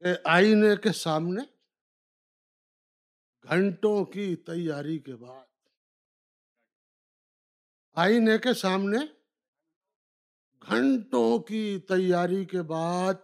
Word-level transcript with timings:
کہ 0.00 0.06
آئینے 0.24 0.76
کے 0.76 0.92
سامنے 0.92 1.42
گھنٹوں 3.48 4.04
کی 4.04 4.36
تیاری 4.36 4.98
کے 4.98 5.16
بعد۔ 5.16 5.46
آئینے 7.94 8.38
کے 8.38 8.54
سامنے 8.54 8.98
گھنٹوں 10.68 11.38
کی 11.38 11.80
تیاری 11.88 12.44
کے 12.44 12.62
بعد 12.62 13.14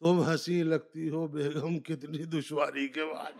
تم 0.00 0.28
ہنسی 0.28 0.62
لگتی 0.62 1.08
ہو، 1.08 1.26
بیگم، 1.26 1.80
کتنی 1.80 2.24
دشواری 2.24 2.88
کے 2.88 3.04
بعد۔ 3.04 3.32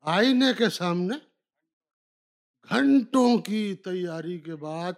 آئینے 0.00 0.52
کے 0.58 0.68
سامنے 0.70 1.27
گھنٹوں 2.68 3.38
کی 3.38 3.74
تیاری 3.74 4.38
کے 4.38 4.56
بعد 4.56 4.92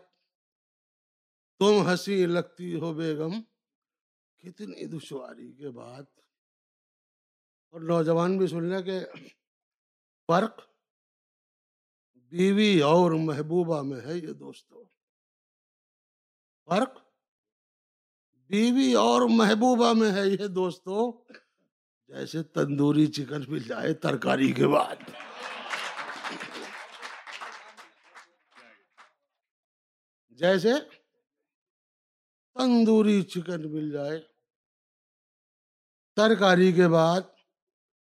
تم 1.58 1.88
ہنسی 1.88 2.26
لگتی 2.26 2.74
ہو 2.74 2.94
بیگم، 2.94 3.42
کتنی 4.38 4.86
دشواری 4.86 5.52
کے 5.52 5.70
بعد۔ 5.70 6.02
اور 7.70 7.80
نوجوان 7.80 8.38
بھی 8.38 8.46
سن 8.46 8.64
لیں 8.64 8.82
کہ 8.82 9.00
فرق 10.26 10.60
بیوی 12.14 12.80
اور 12.80 13.10
محبوبہ 13.10 13.82
میں 13.82 14.00
ہے 14.00 14.18
یہ 14.18 14.32
دوستو۔ 14.32 14.84
فرق 16.64 16.98
بیوی 18.34 18.94
اور 18.94 19.28
محبوبہ 19.28 19.92
میں 19.92 20.12
ہے 20.12 20.28
یہ 20.28 20.46
دوستو، 20.46 21.24
جیسے 22.08 22.42
تندوری 22.42 23.06
چکن 23.06 23.40
مل 23.48 23.58
جائے 23.58 23.94
ترکاری 23.94 24.52
کے 24.52 24.66
بعد۔ 24.66 24.96
جیسے 30.40 30.72
تندوری 32.54 33.22
چکن 33.22 33.72
مل 33.72 33.90
جائے۔ 33.92 34.20
ترکاری 36.16 36.72
کے 36.72 36.88
بعد 36.88 37.20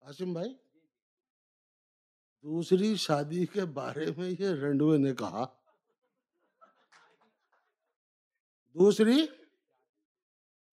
آسم 0.01 0.33
بھائی، 0.33 0.53
دوسری 2.43 2.95
شادی 2.95 3.45
کے 3.45 3.65
بارے 3.65 4.05
میں 4.17 4.29
یہ 4.39 4.47
رنڈوے 4.47 4.97
نے 4.97 5.15
کہا۔ 5.15 5.45
دوسری، 8.73 9.25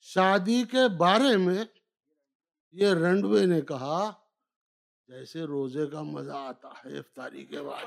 شادی 0.00 0.64
کے 0.64 0.96
بارے 0.96 1.36
میں 1.36 1.64
یہ 2.72 2.88
رنڈوے 2.88 3.46
نے 3.46 3.60
کہا، 3.60 4.10
جیسے 5.08 5.42
روزے 5.42 5.86
کا 5.86 6.02
مزہ 6.02 6.32
آتا 6.32 6.68
ہے 6.68 6.98
افطاری 6.98 7.44
کے 7.46 7.62
بعد۔ 7.62 7.84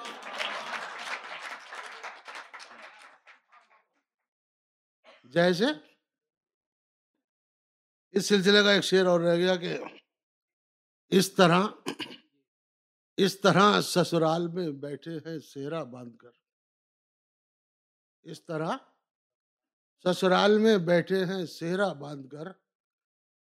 جیسے 5.33 5.65
اس 8.11 8.25
سلسلے 8.25 8.63
کا 8.63 8.71
ایک 8.71 8.83
شعر 8.83 9.05
اور 9.05 9.19
رہ 9.19 9.35
گیا 9.35 9.55
کہ 9.55 9.77
اس 11.09 11.31
طرح 11.31 11.63
اس 13.17 13.41
طرح 13.41 13.81
سسرال 13.81 14.47
میں 14.47 14.69
بیٹھے 14.69 15.11
ہیں 15.11 15.39
سیرا 15.39 15.83
باندھ 15.83 16.17
کر۔ 16.17 16.31
اس 18.21 18.45
طرح 18.45 18.77
سسرال 20.03 20.57
میں 20.57 20.77
بیٹھے 20.77 21.25
ہیں 21.25 21.45
سیرا 21.45 21.93
باندھ 21.93 22.29
کر۔ 22.29 22.47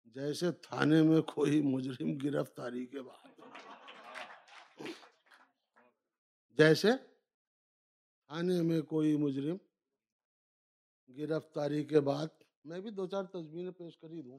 جیسے 0.04 0.52
تھانے 0.52 1.02
میں 1.02 1.22
کوئی 1.22 1.62
مجرم 1.62 2.16
گرفتاری 2.16 2.86
کے 2.86 3.02
بعد۔ 3.02 3.40
جیسے 6.50 6.88
تھانے 8.26 8.62
میں 8.62 8.82
کوئی 8.82 9.16
مجرم 9.16 9.56
گرفتاری 11.16 11.84
کے 11.84 12.00
بعد 12.00 12.26
میں 12.64 12.80
بھی 12.80 12.90
دو 12.90 13.06
چار 13.06 13.24
تصویریں 13.24 13.70
پیش 13.70 13.98
کری 13.98 14.22
دوں۔ 14.22 14.38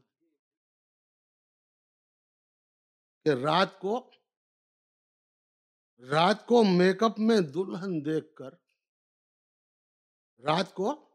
کہ 3.23 3.29
رات 3.29 3.79
کو 3.79 4.11
رات 6.09 6.45
کو 6.45 6.63
میک 6.63 7.03
اپ 7.03 7.19
میں 7.19 7.39
دلہن 7.41 8.05
دیکھ 8.05 8.35
کر، 8.35 8.53
رات 10.43 10.73
کو 10.73 11.09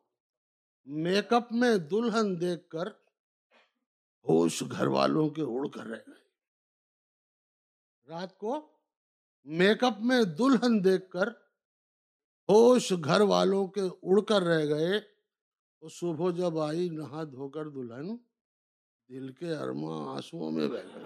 میک 0.85 1.33
اپ 1.33 1.53
میں 1.53 1.77
دلہن 1.77 2.41
دیکھ 2.41 2.69
کر 2.69 2.87
ہوش 4.29 4.63
گھر 4.71 4.87
والوں 4.87 5.29
کے 5.29 5.43
اڑ 5.43 5.69
کر 5.69 5.85
رہ 5.85 6.03
گئے۔ 6.07 6.29
رات 8.09 8.39
کو 8.39 8.79
میک 9.45 9.85
اپ 9.85 9.99
میں 10.01 10.23
دلہن 10.23 10.85
دیکھ 10.85 11.11
کر 11.11 11.29
ہوش 12.49 12.93
گھر 13.05 13.21
والوں 13.21 13.67
کے 13.67 13.81
اڑ 13.81 14.25
کر 14.25 14.43
رہ 14.43 14.67
گئے۔ 14.67 15.18
تو 15.81 15.89
صبح 15.89 16.31
جب 16.31 16.59
آئی، 16.59 16.89
نہا 16.89 17.25
دھو 17.25 17.49
کر 17.49 17.69
دلہن، 17.69 18.17
دل 19.09 19.33
کے 19.33 19.55
ارما 19.55 20.15
آنسو 20.15 20.51
میں 20.51 20.69
بہ 20.69 20.75
گئے۔ 20.75 21.05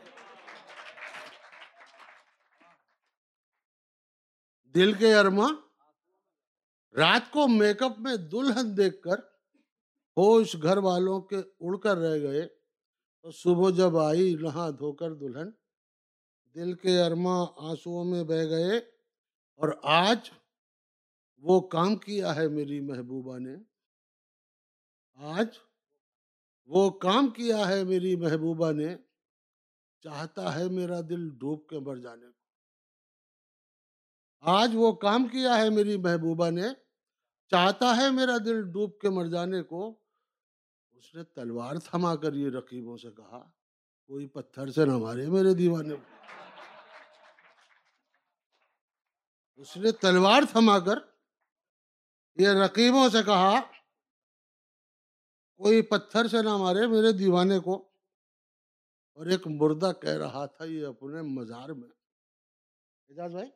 دل 4.75 4.93
کے 4.93 5.15
ارما 5.15 5.47
رات 6.97 7.33
کو 7.33 7.49
میک 7.49 7.83
اپ 7.83 7.99
میں 7.99 8.17
دلہن 8.17 8.77
دیکھ 8.77 9.03
کر 9.03 9.19
ہوش 10.17 10.57
گھر 10.63 10.77
والوں 10.77 11.21
کے 11.21 11.37
اڑ 11.61 11.79
کر 11.79 11.97
رہ 11.97 12.19
گئے۔ 12.21 12.49
تو 13.23 13.31
صبح 13.31 13.71
جب 13.71 13.97
آئی، 13.97 14.35
نہا 14.35 14.71
دھو 14.71 14.93
کر 14.93 15.15
دلہن، 15.15 15.51
دل 16.55 16.73
کے 16.73 17.03
ارما 17.03 17.45
آنسو 17.57 18.05
میں 18.05 18.25
بہ 18.25 18.45
گئے۔ 18.45 18.79
اور 19.53 19.69
آج 19.83 20.31
وہ 21.39 21.61
کام 21.61 21.97
کیا 21.97 22.37
ہے 22.37 22.49
میری 22.49 22.81
محبوبہ 22.81 23.39
نے؟ 23.39 23.72
آج 25.15 25.59
وہ 26.67 26.91
کام 26.91 27.31
کیا 27.31 27.69
ہے 27.69 27.85
میری 27.85 28.17
محبوبہ 28.17 28.73
نے، 28.73 28.97
چاہتا 30.03 30.55
ہے 30.55 30.69
میرا 30.69 31.01
دل 31.01 31.31
ڈوب 31.31 31.67
کے 31.67 31.79
مر 31.79 31.97
جانے 31.97 32.27
کو۔ 32.27 32.43
آج 34.41 34.71
وہ 34.75 34.93
کام 34.93 35.29
کیا 35.29 35.57
ہے 35.57 35.71
میری 35.71 35.97
محبوبہ 35.97 36.51
نے، 36.51 36.63
چاہتا 37.51 37.97
ہے 37.97 38.11
میرا 38.11 38.39
دل 38.39 38.73
ڈوب 38.73 38.99
کے 38.99 39.11
مر 39.11 39.27
جانے 39.27 39.63
کو۔ 39.63 39.99
اس 40.93 41.15
نے 41.15 41.25
تلوار 41.25 41.77
تھما 41.77 42.17
کر 42.17 42.35
یہ 42.35 42.51
رقیبوں 42.51 42.97
سے 42.97 43.11
کہا، 43.11 43.51
کوئی 44.07 44.27
پتھر 44.27 44.71
سے 44.71 44.85
نہ 44.85 44.99
مارے 44.99 45.27
میرے 45.27 45.55
دیوانے۔ 45.55 45.95
اس 49.57 49.77
نے 49.77 49.93
تلوار 49.93 50.43
تھما 50.53 50.79
کر 50.79 50.99
یہ 52.37 52.49
رقیبوں 52.49 53.09
سے 53.09 53.19
کہا 53.27 53.61
کوئی 55.63 55.83
پتھر 55.83 56.29
سے 56.29 56.43
نہ 56.43 56.57
مارے 56.57 56.87
میرے 56.87 57.13
دیوانے 57.13 57.59
کو۔ 57.59 57.89
اور 59.13 59.27
ایک 59.27 59.47
مردہ 59.47 59.93
کہہ 60.01 60.17
رہا 60.17 60.47
تھا 60.47 60.65
یہ 60.65 60.87
اپنے 60.87 61.23
مزار 61.23 61.69
میں۔ 61.69 61.89
اجاز 63.09 63.31
بھائی۔ 63.31 63.51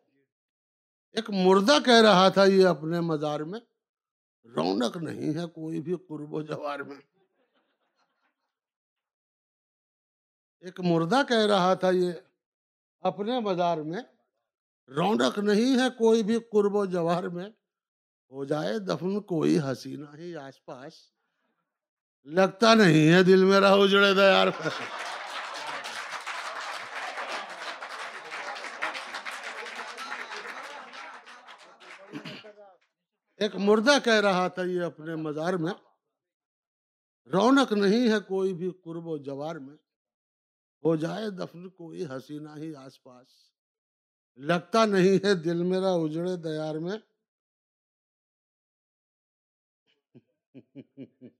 ایک 1.13 1.31
مردہ 1.31 1.79
کہہ 1.85 2.03
رہا 2.03 2.29
تھا 2.29 2.45
یہ 2.45 2.67
اپنے 2.67 3.01
مزار 3.01 3.41
میں۔ 3.41 3.61
رونق 4.45 4.97
نہیں 4.97 5.43
ہے 5.43 5.47
کوئی 5.47 5.81
بھی 5.81 5.97
قرب 6.09 6.35
و 6.35 6.43
جوار 6.43 6.79
میں۔ 6.79 6.97
ایک 10.61 10.81
مردہ 10.81 11.23
کہہ 11.29 11.47
رہا 11.47 11.75
تھا 11.75 11.91
یہ 11.91 12.13
اپنے 13.01 13.41
مزار 13.41 13.79
میں۔ 13.79 14.03
رونق 14.89 15.39
نہیں 15.39 15.81
ہے 15.81 15.91
کوئی 15.99 16.23
بھی 16.23 16.39
قرب 16.39 16.75
و 16.75 16.85
جوار 16.85 17.25
میں۔ 17.25 17.51
ہو 18.31 18.45
جائے 18.45 18.79
دفن 18.79 19.21
کوئی 19.21 19.59
حسینہ 19.59 20.17
ہی 20.17 20.37
آس 20.37 20.65
پاس۔ 20.65 21.16
لگتا 22.27 22.75
نہیں 22.75 23.13
ہے 23.13 23.23
دل 23.23 23.45
میرا 23.45 23.73
اجڑے 23.73 24.15
دا 24.15 24.25
یار۔ 24.25 24.47
ایک 33.37 33.57
مردہ 33.57 33.99
کہہ 34.05 34.21
رہا 34.21 34.49
تھا 34.49 34.63
یہ 34.63 34.83
اپنے 34.83 35.15
مزار 35.15 35.55
میں، 35.55 35.73
رونق 37.33 37.73
نہیں 37.73 38.09
ہے 38.13 38.21
کوئی 38.21 38.55
بھی 38.55 38.71
قرب 38.85 39.07
و 39.07 39.19
جوار 39.19 39.57
میں، 39.57 39.77
ہو 40.85 40.97
جائے 40.97 41.31
دفن 41.31 41.69
کوئی 41.71 42.07
حسینہ 42.07 42.51
ہی 42.57 42.77
آس 42.77 43.03
پاس۔ 43.03 43.29
لگتا 44.37 44.85
نہیں 44.85 45.25
ہے 45.25 45.35
دل 45.35 45.63
میرا 45.63 45.93
اجڑے 45.93 46.37
دیار 46.37 46.75
میں۔ 46.75 46.99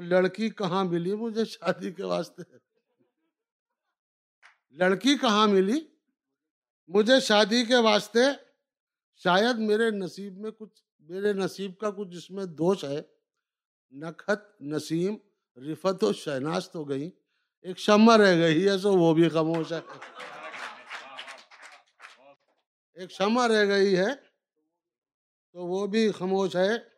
لڑکی 0.00 0.50
کہاں 0.50 0.84
ملی؟ 0.84 1.14
مجھے 1.14 1.44
شادی 1.44 1.92
کے 1.92 2.04
واسطے۔ 2.04 2.42
لڑکی 4.70 5.16
کہاں 5.16 5.48
ملی؟ 5.48 5.80
مجھے 6.88 7.20
شادی 7.20 7.64
کے 7.64 7.76
واسطے۔ 7.76 8.20
شاید 9.14 9.58
میرے 9.58 9.90
نصیب 9.90 10.38
میں 10.38 10.50
کچھ، 10.50 10.82
میرے 10.98 11.32
نصیب 11.32 11.78
کا 11.78 11.90
کچھ 11.90 12.08
جس 12.08 12.30
میں 12.30 12.44
دوش 12.44 12.84
ہے۔ 12.84 13.02
نکھت، 13.90 14.62
نسیم، 14.62 15.16
رفت 15.56 16.04
و 16.04 16.12
شہناز 16.12 16.70
تو 16.70 16.84
گئی 16.84 17.10
ایک 17.62 17.78
شمع 17.78 18.16
رہ 18.16 18.36
گئی 18.36 18.68
ہے، 18.68 18.78
سو 18.78 18.92
وہ 18.92 19.14
بھی 19.14 19.28
خاموش 19.28 19.72
ہے۔ 19.72 19.80
ایک 22.94 23.12
شمع 23.12 23.48
رہ 23.48 23.66
گئی 23.66 23.98
ہے، 23.98 24.14
تو 25.52 25.66
وہ 25.66 25.86
بھی 25.86 26.12
خاموش 26.12 26.56
ہے۔ 26.56 26.97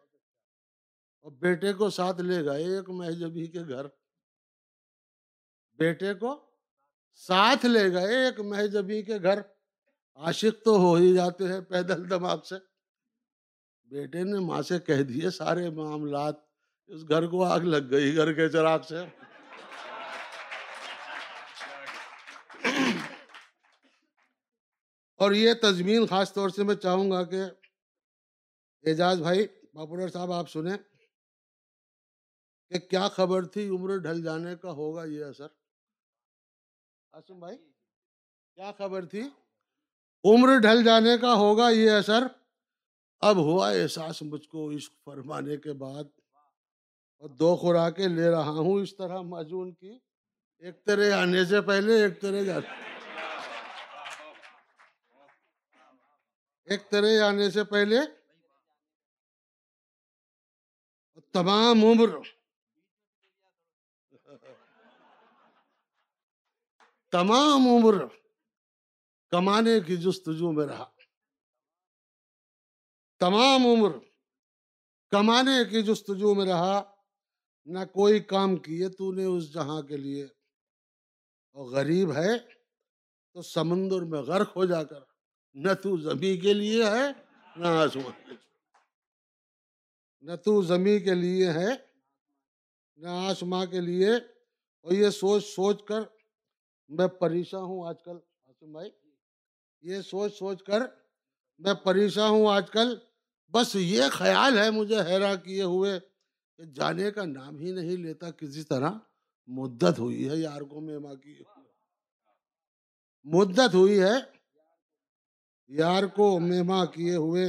اور 1.21 1.33
بیٹے 1.33 1.73
کو 1.73 1.91
ساتھ 1.91 2.21
لے 2.21 2.45
گئے، 2.45 2.65
ایک 2.65 2.91
مہجبی 2.91 3.47
کے 3.47 3.61
گھر۔ 3.61 3.87
بیٹے 5.75 6.15
کو 6.15 6.51
ساتھ 7.15 7.67
لے 7.67 7.93
گئے، 7.93 8.27
ایک 8.27 8.41
مہجبی 8.41 9.03
کے 9.03 9.15
گھر۔ 9.23 9.41
عاشق 10.15 10.65
تو 10.65 10.77
ہو 10.77 10.95
ہی 10.95 11.15
جاتے 11.15 11.45
ہیں 11.45 11.61
پیدل 11.61 12.11
دماغ 12.11 12.43
سے۔ 12.43 12.55
بیٹے 13.85 14.23
نے 14.23 14.39
ماں 14.39 14.63
سے 14.63 14.79
کہہ 14.79 15.03
دیے، 15.03 15.31
سارے 15.31 15.71
معاملات 15.71 16.35
اس 16.87 17.09
گھر 17.09 17.27
کو 17.27 17.45
آگ 17.45 17.61
لگ 17.61 17.91
گئی، 17.91 18.17
گھر 18.17 18.33
کے 18.33 18.49
چراغ 18.49 18.83
سے۔ 18.83 18.97
اور 25.17 25.33
یہ 25.33 25.55
تزمین 25.63 26.07
خاص 26.07 26.33
طور 26.33 26.49
سے 26.49 26.63
میں 26.63 26.75
چاہوں 26.75 27.11
گا 27.11 27.25
کہ 27.25 27.43
اعجاز 28.87 29.21
بھائی 29.21 29.47
پاپولر 29.47 30.09
صاحب 30.09 30.33
آپ 30.33 30.51
سنیں۔ 30.51 30.77
کہ 32.71 32.79
کیا 32.79 33.09
خبر 33.09 33.47
تھی 33.47 33.69
عمر 33.69 33.97
ڈھل 33.97 34.23
جانے 34.23 34.57
کا 34.57 34.71
ہوگا 34.71 35.05
یہ 35.05 35.25
اثر؟ 35.25 35.47
آسم 37.13 37.39
بھائی 37.39 37.57
کیا 38.55 38.73
خبر 38.79 39.05
تھی؟ 39.05 39.23
عمر 40.25 40.59
ڈھل 40.59 40.85
جانے 40.85 41.19
کا 41.19 41.35
ہوگا 41.35 41.69
یہ 41.71 41.91
اثر؟ 41.91 42.23
اب 43.21 43.37
ہوا 43.37 43.71
احساس 43.71 44.23
مجھ 44.23 44.49
کو 44.49 44.71
عشق 44.71 44.95
فرمانے 45.05 45.57
کے 45.57 45.73
بعد 45.73 46.05
اور 47.17 47.29
دو 47.29 47.57
خوراکیں 47.57 48.09
لے 48.09 48.31
رہا 48.31 48.51
ہوں 48.51 48.81
اس 48.81 48.97
طرح 48.97 49.21
معجون 49.21 49.73
کی۔ 49.75 49.99
ایک 50.59 50.85
تیرے 50.85 51.13
آنے 51.13 51.45
سے 51.45 51.61
پہلے 51.61 52.03
ایک 52.03 52.21
تیرے 52.21 52.45
جانے 52.45 52.69
ایک 56.65 56.83
تیرے 56.91 57.21
آنے 57.21 57.51
سے 57.51 57.65
پہلے۔ 57.65 57.97
تمام 61.33 61.85
عمر 61.85 62.09
تمام 67.13 67.69
عمر 67.69 67.95
کمانے 69.31 69.81
کی 69.81 69.97
جستجو 69.97 70.53
میں 70.53 70.67
رہا۔ 70.67 70.91
تمام 73.19 73.67
عمر 73.67 73.91
کمانے 75.11 75.71
کی 75.71 75.83
جستجو 75.83 76.35
میں 76.35 76.47
رہا۔ 76.47 76.95
نہ 77.65 77.79
کوئی 77.79 78.21
کام 78.21 78.57
کیے 78.57 78.89
تو 78.89 79.13
نے 79.13 79.25
اس 79.25 79.53
جہاں 79.53 79.83
کے 79.83 79.97
لیے۔ 79.97 80.25
اور 81.53 81.65
غریب 81.65 82.13
ہے 82.13 82.39
تو 83.33 83.43
سمندر 83.43 84.01
میں 84.01 84.21
غرق 84.21 84.57
ہو 84.57 84.65
جا 84.65 84.85
کر۔ 84.85 85.01
نہ 85.55 85.73
تو 85.73 85.97
زمین 85.97 86.41
کے 86.41 86.53
لیے 86.53 86.85
ہے، 86.85 87.13
نہ 87.57 87.67
آسمان 87.67 88.13
کے 88.27 88.33
نہ 90.21 90.37
تو 90.37 90.63
زمین 90.63 91.05
کے 91.05 91.15
لیے 91.15 91.51
ہے، 91.51 91.69
نہ 92.97 93.09
آسماں 93.09 93.67
کے 93.67 93.81
لیے۔ 93.81 94.15
اور 94.81 94.93
یہ 94.93 95.11
سوچ 95.11 95.45
سوچ 95.45 95.85
کر 95.85 96.20
میں 96.91 97.07
پریشان 97.07 97.63
ہوں 97.63 97.87
آج 97.87 98.03
کل۔ 98.05 98.17
آسم 98.45 98.73
بھائی، 98.73 98.91
یہ 99.83 100.01
سوچ 100.01 100.35
سوچ 100.35 100.63
کر 100.63 100.81
میں 101.59 101.75
پریشان 101.75 102.31
ہوں 102.31 102.47
آج 102.47 102.71
کل۔ 102.71 102.99
بس 103.53 103.77
یہ 103.77 104.03
خیال 104.11 104.59
ہے 104.59 104.71
مجھے 104.71 105.01
حیران 105.01 105.37
کیے 105.45 105.63
ہوئے 105.63 106.01
کہ 106.57 106.65
جانے 106.65 107.11
کا 107.11 107.25
نام 107.25 107.59
ہی 107.59 107.73
نہیں 107.73 107.97
لیتا، 107.97 108.31
کسی 108.31 108.63
طرح 108.63 108.91
مدت 109.47 109.99
ہوئی 109.99 110.29
ہے 110.29 110.37
یار 110.37 110.61
کو 110.61 110.81
کی۔ 111.17 111.43
مدت 113.25 113.75
ہوئی 113.75 114.01
ہے 114.01 114.15
یار 115.69 116.05
کو 116.05 116.39
مہما 116.41 116.85
کیے 116.85 117.17
ہوئے۔ 117.17 117.47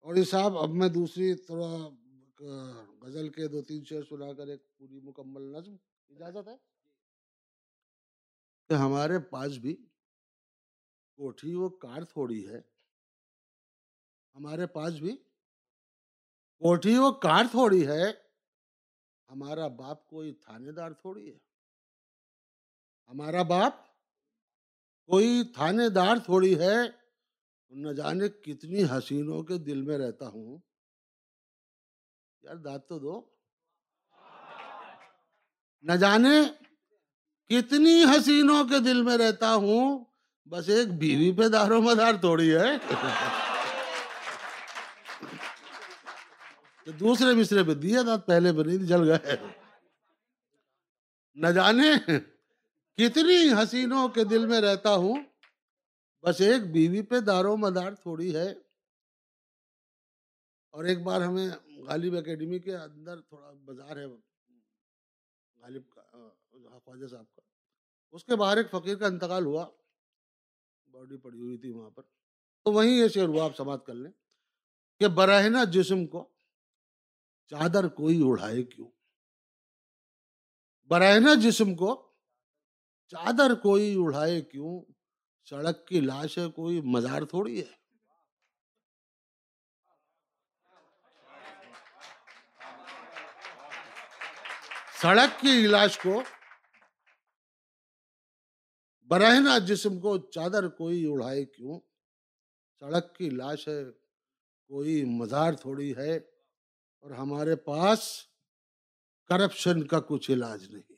اور 0.00 0.14
یہ 0.14 0.24
صاحب، 0.24 0.58
اب 0.58 0.70
میں 0.70 0.88
دوسری 0.88 1.34
تھوڑا 1.34 1.88
غزل 3.02 3.28
کے 3.28 3.48
دو 3.48 3.62
تین 3.62 3.84
شعر 3.84 4.02
سنا 4.08 4.32
کر 4.32 4.46
ایک 4.46 4.76
پوری 4.76 5.00
مکمل 5.00 5.42
نظم، 5.42 5.76
اجازت 6.08 6.48
ہے؟ 6.48 6.56
کہ 8.68 8.74
ہمارے 8.74 9.18
پاس 9.18 9.52
بھی 9.52 9.76
کوٹھی 11.16 11.54
وہ 11.54 11.68
کار 11.68 12.02
تھوڑی 12.02 12.48
ہے۔ 12.48 12.58
ہمارے 14.34 14.66
پاس 14.66 14.92
بھی 14.92 15.16
کوٹھی 16.58 16.98
وہ 16.98 17.12
کار 17.12 17.44
تھوڑی 17.50 17.86
ہے۔ 17.86 18.12
ہمارا 19.30 19.68
باپ 19.68 20.08
کوئی 20.08 20.32
تھانے 20.32 20.72
دار 20.72 20.90
تھوڑی 20.90 21.32
ہے۔ 21.32 21.38
ہمارا 23.08 23.42
باپ 23.42 23.72
کوئی 25.04 25.52
تھانے 25.54 25.88
دار 25.88 26.16
تھوڑی 26.24 26.60
ہے۔ 26.60 26.76
نہ 27.70 27.92
جانے 27.92 28.28
کتنی 28.28 28.84
حسینوں 28.84 29.42
کے 29.42 29.58
دل 29.58 29.82
میں 29.82 29.98
رہتا 29.98 30.28
ہوں۔ 30.28 30.58
یار 32.42 32.56
داد 32.56 32.78
تو 32.88 32.98
دو۔ 32.98 33.36
نہ 35.82 35.92
جانے 35.92 36.65
کتنی 37.48 38.04
حسینوں 38.04 38.64
کے 38.64 38.78
دل 38.78 39.02
میں 39.02 39.18
رہتا 39.18 39.54
ہوں؟ 39.54 40.04
بس 40.48 40.68
ایک 40.68 40.88
بیوی 40.88 41.32
پہ 41.32 41.48
دار 41.48 41.70
و 41.70 41.82
مدار 41.82 42.12
تھوڑی 42.12 42.54
ہے۔ 42.54 42.94
دوسرے 47.00 47.34
مصرے 47.34 47.64
پہ 47.64 47.74
دیا 47.74 48.02
تھا 48.02 48.16
پہلے 48.16 48.52
پہ 48.52 48.62
نہیں، 48.62 48.78
جل 48.78 49.10
گئے۔ 49.10 49.36
نہ 51.34 51.46
جانے 51.46 52.10
کتنی 52.96 53.52
حسینوں 53.52 54.08
کے 54.08 54.24
دل 54.24 54.46
میں 54.46 54.60
رہتا 54.60 54.94
ہوں۔ 54.94 55.16
بس 56.22 56.40
ایک 56.40 56.72
بیوی 56.72 57.02
پہ 57.02 57.20
دار 57.20 57.44
و 57.44 57.56
مدار 57.56 57.92
تھوڑی 57.92 58.36
ہے۔ 58.36 58.54
اور 60.70 60.84
ایک 60.84 61.02
بار 61.02 61.20
ہمیں 61.20 61.48
غالب 61.78 62.16
اکیڈمی 62.16 62.58
کے 62.58 62.76
اندر 62.76 63.20
تھوڑا 63.20 63.50
بازار 63.64 63.96
ہے۔ 63.96 64.04
غالب 65.56 65.90
خواجہ 66.84 67.06
صاحب 67.06 67.34
کا 67.34 67.40
اس 68.12 68.24
کے 68.24 68.36
باہر 68.36 68.56
ایک 68.56 68.70
فقیر 68.70 68.96
کا 68.96 69.06
انتقال 69.06 69.44
ہوا۔ 69.44 69.70
باڈی 70.90 71.16
پڑی 71.16 71.40
ہوئی 71.40 71.58
تھی 71.58 71.70
وہاں 71.70 71.90
پر۔ 71.90 72.02
تو 72.64 72.72
وہیں 72.72 72.90
یہ 72.90 73.08
شعر 73.08 73.28
ہوا، 73.28 73.44
آپ 73.44 73.56
سماعت 73.56 73.86
کر 73.86 73.94
لیں، 73.94 74.12
کہ 74.98 75.08
برہنا 75.08 75.64
جسم 75.64 76.06
کو 76.06 76.32
چادر 77.46 77.88
کوئی 77.88 78.20
اڑائے 78.24 78.62
کیوں؟ 78.62 78.90
برہنا 80.84 81.34
جسم 81.42 81.74
کو 81.74 82.12
چادر 83.08 83.54
کوئی 83.54 83.94
اڑائے 83.98 84.40
کیوں؟ 84.40 84.92
سڑک 85.44 85.86
کی 85.86 86.00
لاش 86.00 86.38
ہے، 86.38 86.50
کوئی 86.50 86.80
مزار 86.80 87.22
تھوڑی 87.22 87.60
ہے۔ 87.60 87.86
سڑک 95.02 95.40
کی 95.40 95.66
لاش 95.66 95.98
کو 95.98 96.22
برہنا 99.06 99.58
جسم 99.58 100.00
کو 100.00 100.18
چادر 100.18 100.68
کوئی 100.68 101.06
اڑائے 101.06 101.44
کیوں؟ 101.44 101.80
سڑک 102.80 103.16
کی 103.16 103.30
لاش 103.30 103.68
ہے، 103.68 103.84
کوئی 104.68 105.04
مزار 105.04 105.52
تھوڑی 105.52 105.96
ہے 105.96 106.16
اور 107.00 107.10
ہمارے 107.10 107.56
پاس 107.56 108.22
کرپشن 109.28 109.86
کا 109.86 110.00
کچھ 110.00 110.30
علاج 110.30 110.74
نہیں۔ 110.74 110.92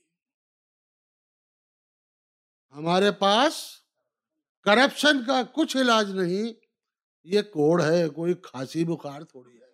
ہمارے 2.72 3.10
پاس 3.10 3.54
کرپشن 4.62 5.24
کا 5.26 5.42
کچھ 5.54 5.76
علاج 5.76 6.10
نہیں، 6.10 6.52
یہ 7.24 7.42
کوڑ 7.42 7.82
ہے، 7.82 8.08
کوئی 8.08 8.34
کھانسی 8.34 8.84
بخار 8.84 9.22
تھوڑی 9.22 9.60
ہے۔ 9.60 9.68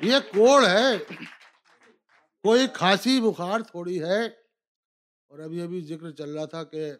یہ 0.00 0.18
کوڑ 0.18 0.66
ہے۔ 0.66 1.14
کوئی 2.44 2.66
کھانسی 2.74 3.20
بخار 3.20 3.60
تھوڑی 3.60 4.02
ہے۔ 4.02 4.26
اور 5.26 5.38
ابھی 5.38 5.62
ابھی 5.62 5.80
ذکر 5.80 6.10
چل 6.10 6.34
رہا 6.34 6.44
تھا 6.44 6.64
کہ 6.64 6.92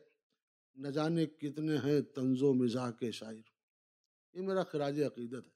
نہ 0.75 0.89
جانے 0.89 1.27
کتنے 1.27 1.77
ہیں 1.77 2.01
تنز 2.03 2.43
و 2.43 2.55
مزاح 2.55 2.91
کے 2.91 3.11
شاعر۔ 3.11 3.51
یہ 4.33 4.43
میرا 4.43 4.65
خراج 4.65 5.03
عقیدت 5.03 5.47
ہے۔ 5.47 5.51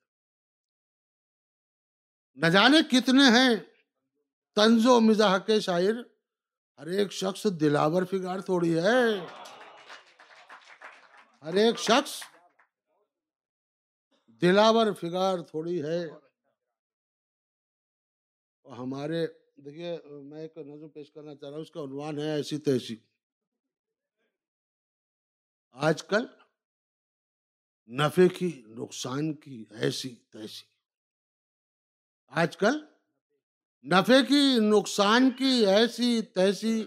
نہ 2.35 2.47
جانے 2.47 2.77
کتنے 2.91 3.23
ہیں 3.23 3.57
تنز 4.55 4.87
و 4.87 5.01
مزاح 5.01 5.39
کے 5.39 5.61
شاعر۔ 5.61 5.95
ہر 6.79 6.87
ایک 6.87 7.13
شخص 7.13 7.47
دلاور 7.61 8.03
فگار 8.03 8.41
تھوڑی 8.41 8.79
ہے۔ 8.79 9.27
ہر 11.43 11.55
ایک 11.55 11.79
شخص 11.79 12.23
دلاور 14.27 14.93
فگار 14.93 15.39
تھوڑی 15.39 15.83
ہے۔ 15.83 16.07
اور 18.63 18.77
ہمارے 18.77 19.27
دیکھیے، 19.65 19.99
میں 20.05 20.41
ایک 20.41 20.59
نظم 20.59 20.89
پیش 20.89 21.11
کرنا 21.11 21.35
چاہ 21.35 21.49
رہا 21.49 21.57
ہوں، 21.57 21.63
اس 21.63 21.71
کا 21.71 21.81
عنوان 21.81 22.19
ہے 22.19 22.31
ایسی 22.31 22.59
تیسی۔ 22.59 22.97
آج 25.73 26.03
کل 26.03 26.27
نفے 27.89 28.29
کی، 28.29 28.63
نقصان 28.67 29.35
کی 29.35 29.65
ایسی 29.71 30.15
تیسی۔ 30.15 30.67
آج 32.27 32.57
کل 32.57 32.85
نفے 33.85 34.27
کی، 34.29 34.59
نقصان 34.61 35.31
کی 35.31 35.67
ایسی 35.67 36.23
تیسی، 36.23 36.85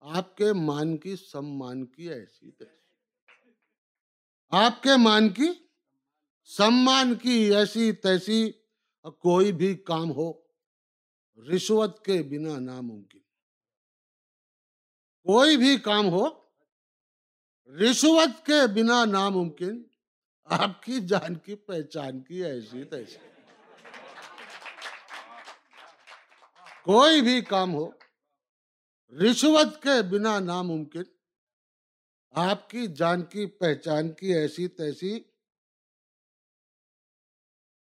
آپ 0.00 0.36
کے 0.36 0.52
مان 0.52 0.96
کی 0.96 1.16
سم 1.16 1.46
مان 1.46 1.86
کی 1.86 2.10
ایسی 2.10 2.50
تیسی۔ 2.50 3.50
آپ 4.48 4.82
کے 4.82 4.90
مان 4.98 5.28
کی، 5.32 5.48
سمان 6.44 7.14
کی 7.14 7.54
ایسی 7.54 7.92
تیسی 7.92 8.52
کوئی 9.02 9.52
بھی 9.52 9.76
کام 9.76 10.10
ہو 10.10 10.47
رشوت 11.38 12.04
کے 12.04 12.22
بنا 12.22 12.58
ناممکن۔ 12.58 13.18
کوئی 15.22 15.56
بھی 15.56 15.76
کام 15.76 16.06
ہو، 16.06 16.26
رشوت 17.66 18.46
کے 18.46 18.66
بنا 18.66 19.04
ناممکن، 19.04 19.82
آپ 20.44 20.82
کی 20.82 21.06
جان 21.06 21.34
کی 21.34 21.54
پہچان 21.54 22.22
کی 22.22 22.44
ایسی 22.44 22.84
تیسی۔ 22.84 23.18
کوئی 26.84 27.20
بھی 27.20 27.40
کام 27.40 27.74
ہو، 27.74 27.90
رشوت 29.12 29.82
کے 29.82 30.02
بنا 30.10 30.38
ناممکن، 30.38 31.02
آپ 32.30 32.70
کی 32.70 32.86
جان 32.86 33.22
کی 33.22 33.46
پہچان 33.46 34.12
کی 34.12 34.34
ایسی 34.34 34.68
تیسی، 34.68 35.22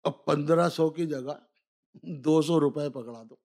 اب 0.03 0.25
پندرہ 0.25 0.69
سو 0.69 0.89
کی 0.89 1.05
جگہ 1.05 1.50
دو 1.93 2.41
سو 2.41 2.60
روپے 2.60 2.89
پکڑا 2.89 3.24
دو۔ 3.29 3.36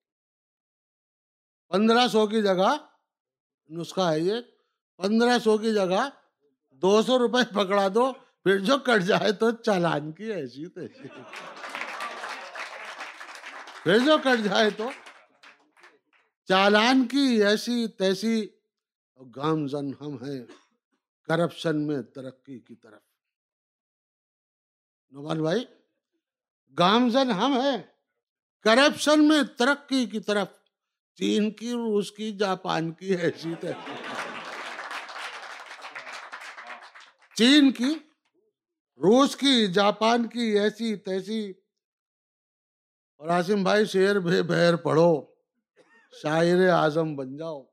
پندرہ 1.67 2.07
سو 2.07 2.27
کی 2.27 2.41
جگہ، 2.41 2.85
نسخہ 3.69 4.01
ہے 4.01 4.19
یہ، 4.19 4.33
پندرہ 4.97 5.39
سو 5.39 5.57
کی 5.57 5.73
جگہ 5.73 6.09
دو 6.69 7.01
سو 7.01 7.19
روپے 7.19 7.53
پکڑا 7.53 7.87
دو، 7.87 8.13
پھر 8.13 8.59
جو 8.59 8.77
کٹ 8.77 9.03
جائے 9.03 9.31
تو 9.31 9.51
چالان 9.51 10.11
کی 10.11 10.23
ایسی 10.23 10.65
تیسی 10.65 11.07
پھر 13.83 13.99
جو 13.99 14.17
کٹ 14.23 14.43
جائے 14.45 14.69
تو 14.69 14.89
چالان 16.47 17.07
کی 17.07 17.43
ایسی 17.43 17.87
تیسی 17.87 18.47
گامزن 19.35 19.91
ہم 20.01 20.23
ہیں، 20.23 20.45
کرپشن 21.23 21.87
میں 21.87 22.01
ترقی 22.01 22.59
کی 22.59 22.75
طرف۔ 22.75 23.01
نعمان 25.11 25.41
بھائی 25.41 25.65
گامزن 26.79 27.31
ہم 27.31 27.53
ہیں۔ 27.53 27.96
کرپشن 28.63 29.27
میں 29.27 29.43
ترقی 29.57 30.05
کی 30.05 30.19
طرف، 30.19 30.47
چین 31.15 31.51
کی، 31.51 31.71
روس 31.71 32.11
کی، 32.11 32.37
جاپان 32.37 32.91
کی 32.91 33.15
حیثیت 33.15 33.63
ہے۔ 33.63 33.73
چین 37.35 37.71
کی، 37.71 37.93
روس 38.97 39.35
کی، 39.35 39.67
جاپان 39.67 40.27
کی 40.27 40.59
ایسی 40.59 40.95
تیسی۔ 40.95 41.49
اور 43.17 43.27
آسم 43.27 43.63
بھائی 43.63 43.85
شیر 43.85 44.19
بے 44.19 44.43
بہر 44.43 44.75
پڑھو، 44.75 45.25
شاعر 46.21 46.69
اعظم 46.69 47.15
بن 47.15 47.37
جاؤ۔ 47.37 47.63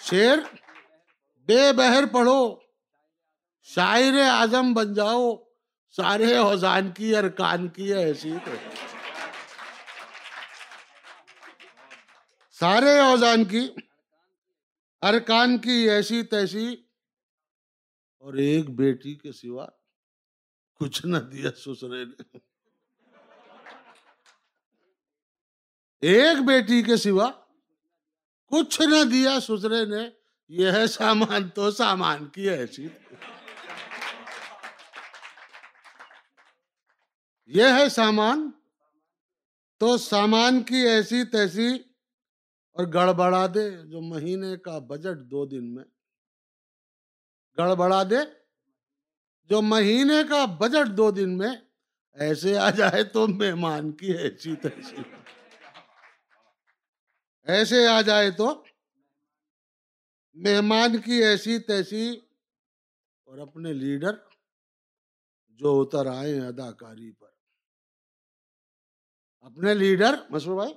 شیر، 0.00 0.38
بے 1.36 1.72
بہر 1.72 2.06
پڑھو۔ 2.06 2.69
شاعر 3.70 4.14
اعظم 4.20 4.72
بن 4.74 4.92
جاؤ، 4.94 5.26
سارے 5.94 6.34
اوزان 6.36 6.90
کی 6.92 7.14
ارکان 7.16 7.68
کی 7.68 7.92
ایسی 7.94 8.32
سارے 12.56 12.98
اوزان 12.98 13.44
کی 13.44 13.66
ارکان 15.02 15.56
کی 15.58 15.76
ایسی 15.90 16.22
تیسی، 16.22 16.66
اور 18.22 18.34
ایک 18.46 18.70
بیٹی 18.76 19.14
کے 19.14 19.32
سوا 19.32 19.66
کچھ 20.80 21.04
نہ 21.06 21.18
دیا 21.32 21.50
سسرے 21.56 22.04
نے۔ 22.04 22.38
ایک 26.02 26.36
بیٹی 26.46 26.82
کے 26.82 26.96
سوا 26.96 27.30
کچھ 28.52 28.80
نہ 28.82 29.02
دیا 29.10 29.38
سسرے 29.40 29.84
نے، 29.86 30.08
یہ 30.50 30.70
ہے 30.72 30.86
سامان 30.88 31.48
تو 31.48 31.70
سامان 31.70 32.26
کی 32.28 32.48
ایسی 32.50 32.88
یہ 37.54 37.64
ہے 37.64 37.88
سامان۔ 37.88 38.50
تو 39.78 39.98
سامان 39.98 40.62
کی 40.62 40.74
ایسی 40.74 41.24
تیسی 41.24 41.74
اور 42.72 42.86
گڑبڑا 42.86 43.46
دے 43.46 43.70
جو 43.70 44.00
مہینے 44.00 44.56
کا 44.56 44.78
بجٹ 44.78 45.30
دو 45.30 45.46
دن 45.46 45.74
میں۔ 45.74 45.84
گڑبڑا 47.58 48.02
دے 48.02 48.16
جو 49.44 49.62
مہینے 49.62 50.28
کا 50.28 50.44
بجٹ 50.44 50.96
دو 50.96 51.10
دن 51.10 51.38
میں۔ 51.38 51.56
ایسے 52.12 52.58
آ 52.58 52.70
جائے 52.70 53.04
تو 53.04 53.26
مہمان 53.28 53.92
کی 53.92 54.12
ایسی 54.12 54.56
تیسی۔ 54.56 54.96
ایسے 57.42 57.86
آ 57.86 58.00
جائے 58.00 58.30
تو 58.30 58.64
مہمان 60.34 60.98
کی 61.00 61.12
ایسی 61.12 61.58
تیسی 61.58 62.20
اور 63.24 63.38
اپنے 63.38 63.72
لیڈر 63.72 64.12
جو 65.48 65.80
اتر 65.80 66.06
آئے 66.06 66.40
اداکاری 66.40 67.12
پر۔ 67.12 67.29
اپنے 69.40 69.74
لیڈر 69.74 70.14
مسور 70.30 70.56
بھائی، 70.56 70.74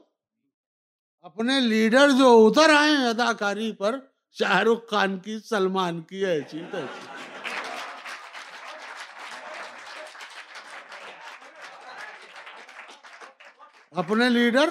اپنے 1.22 1.60
لیڈر 1.60 2.10
جو 2.10 2.48
اتر 2.48 2.70
آئے 2.78 3.10
اداکاری 3.10 3.72
پر، 3.72 4.00
شاہ 4.30 4.60
رخ 4.60 4.90
خان 4.90 5.20
کی، 5.20 5.40
سلمان 5.40 6.02
کی، 6.02 6.26
ایسی 6.26 6.60
تیسی۔ 6.72 7.08
اپنے 13.92 14.30
لیڈر 14.30 14.70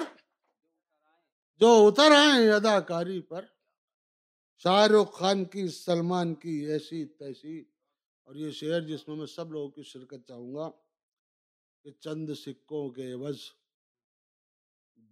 جو 1.55 1.87
اتر 1.87 2.11
آئے 2.11 2.51
اداکاری 2.51 3.21
پر، 3.21 3.45
شاہ 4.57 4.87
رخ 4.87 5.13
خان 5.13 5.45
کی، 5.45 5.67
سلمان 5.67 6.35
کی، 6.35 6.67
ایسی 6.67 7.05
تیسی۔ 7.05 7.61
اور 8.23 8.35
یہ 8.35 8.51
شعر 8.51 8.81
جس 8.81 9.07
میں 9.07 9.15
میں 9.15 9.25
سب 9.25 9.51
لوگوں 9.51 9.69
کی 9.69 9.83
شرکت 9.83 10.27
چاہوں 10.27 10.55
گا 10.55 10.69
کہ 11.83 11.91
چند 11.91 12.29
سکوں 12.29 12.89
کے 12.89 13.11
عوض 13.11 13.37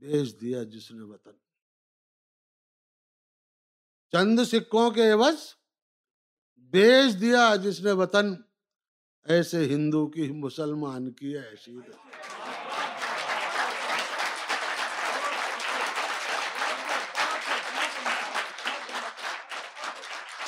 بیچ 0.01 0.41
دیا 0.41 0.63
جس 0.63 0.91
نے 0.91 1.03
وطن۔ 1.03 1.31
چند 4.11 4.39
سکوں 4.47 4.91
کے 4.91 5.11
عوض 5.11 5.35
بیچ 6.57 7.21
دیا 7.21 7.55
جس 7.55 7.79
نے 7.79 7.91
وطن۔ 7.91 8.33
ایسے 9.23 9.65
ہندو 9.65 10.07
کی 10.07 10.31
مسلمان 10.31 11.11
کی 11.11 11.37
ایسی۔ 11.37 11.79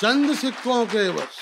چند 0.00 0.30
سکوں 0.42 0.86
کے 0.90 1.06
عوض۔ 1.06 1.38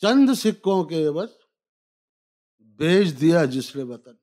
چند 0.00 0.34
سکوں 0.34 0.84
کے 0.84 1.06
عوض 1.06 1.28
بیچ 2.82 3.20
دیا 3.20 3.44
جس 3.44 3.76
نے 3.76 3.82
وطن۔ 3.82 4.14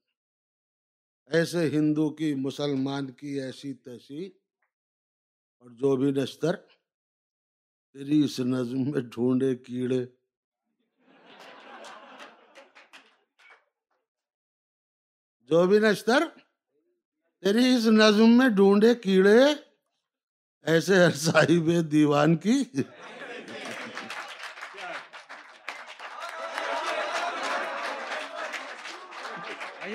ایسے 1.26 1.70
ہندو 1.70 2.10
کی، 2.10 2.36
مسلمان 2.36 3.12
کی 3.12 3.42
ایسی 3.42 3.74
تیسی 3.74 4.26
اور 5.60 5.70
جو 5.70 5.96
بھی 5.96 6.12
نشتر 6.12 6.56
تیری 7.94 8.24
اس 8.24 8.40
نظم 8.40 8.92
میں 8.92 9.02
ڈھونڈے 9.02 9.56
کیڑے۔ 9.56 10.06
جو 15.40 15.68
بھی 15.68 15.80
نشتر 15.80 16.24
تیری 17.42 17.76
اس 17.76 17.88
نظم 17.88 18.38
میں 18.38 18.50
ڈھونڈے 18.50 18.96
کیڑے۔ 18.96 19.44
ایسے 20.62 20.96
ہر 20.96 21.12
صاحب 21.12 21.92
دیوان 21.92 22.38
کی۔ 22.38 22.64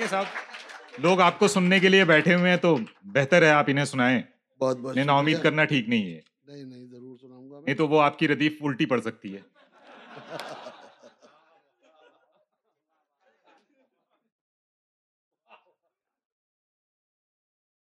آئیے 0.05 0.23
صاحب 0.23 1.01
لوگ 1.01 1.19
آپ 1.19 1.39
کو 1.39 1.47
سننے 1.47 1.79
کے 1.79 1.89
لیے 1.89 2.05
بیٹھے 2.05 2.35
ہوئے 2.35 2.49
ہیں 2.49 2.57
تو 2.57 2.77
بہتر 3.01 3.41
ہے 3.41 3.49
آپ 3.49 3.65
انہیں 3.67 3.85
سنائیں۔ 3.85 4.21
بہت 4.59 4.77
بہت 4.77 4.97
نا 4.97 5.17
امید۔ 5.17 5.43
کرنا 5.43 5.65
ٹھیک 5.65 5.89
نہیں 5.89 6.13
ہے۔ 6.13 6.19
نہیں 6.43 6.63
نہیں 6.63 6.85
ضرور 6.85 7.17
سناؤں 7.21 7.51
گا 7.51 7.59
نہیں 7.59 7.75
تو 7.75 7.87
وہ 7.87 8.01
آپ 8.01 8.19
کی 8.19 8.27
ردیف 8.27 8.53
الٹی 8.61 8.85
پڑ 8.85 9.01
سکتی 9.01 9.35
ہے۔ 9.35 9.41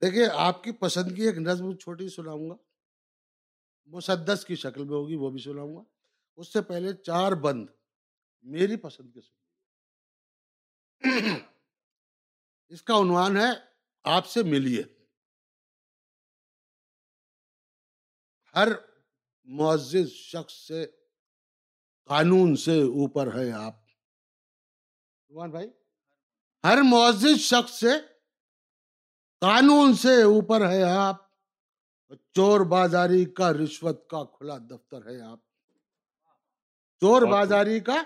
دیکھیے 0.02 0.26
آپ 0.34 0.64
کی 0.64 0.72
پسند 0.72 1.16
کی 1.16 1.22
ایک 1.22 1.38
نظم 1.38 1.76
چھوٹی 1.76 2.08
سناؤں 2.08 2.50
گا۔ 2.50 2.54
مسدس 3.86 4.44
کی 4.44 4.56
شکل 4.56 4.84
میں 4.84 4.94
ہوگی 4.94 5.14
وہ 5.14 5.30
بھی 5.30 5.40
سناؤں 5.40 5.76
گا۔ 5.76 5.80
اس 6.36 6.52
سے 6.52 6.62
پہلے 6.62 6.92
چار 6.92 7.32
بند 7.32 7.66
میری 8.42 8.76
پسند 8.76 9.14
کے 9.14 9.20
سن 9.20 9.42
اس 12.72 12.82
کا 12.82 12.94
عنوان 12.96 13.36
ہے 13.36 13.50
آپ 14.04 14.26
سے 14.26 14.42
ملیے۔ 14.42 14.82
ہر 18.54 18.68
معزز 19.44 20.08
شخص 20.10 20.52
سے 20.52 20.86
قانون 22.04 22.56
سے 22.56 22.82
اوپر 22.82 23.34
ہے 23.34 23.52
آپ۔ 23.52 23.74
بھائی 25.50 25.70
ہر 26.64 26.78
معزز 26.82 27.40
شخص 27.40 27.80
سے 27.80 27.98
قانون 29.40 29.94
سے 29.94 30.22
اوپر 30.22 30.70
ہے 30.70 30.82
آپ۔ 30.82 31.16
چور 32.34 32.60
بازاری 32.60 33.24
کا 33.24 33.52
رشوت 33.52 34.08
کا 34.10 34.24
کھلا 34.24 34.58
دفتر 34.58 35.06
ہے 35.06 35.20
آپ۔ 35.20 35.38
چور 37.00 37.22
بازاری 37.22 37.80
کا 37.80 38.02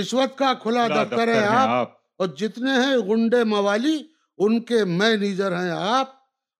رشوت 0.00 0.38
کا 0.38 0.54
کھلا 0.54 0.86
دفتر 0.86 1.28
ہے 1.28 1.46
آپ۔ 1.46 2.05
اور 2.16 2.26
جتنے 2.26 2.70
ہیں 2.70 2.96
گنڈے 2.96 3.44
موالی 3.44 4.02
ان 4.38 4.62
کے 4.62 4.84
مینیجر 4.84 5.52
ہیں 5.62 5.70
آپ 5.70 6.10